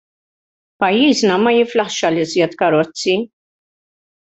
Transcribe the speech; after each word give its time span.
Pajjiżna 0.83 1.35
ma 1.43 1.53
jiflaħx 1.57 2.09
għal 2.09 2.19
iżjed 2.23 2.59
karozzi. 2.65 3.17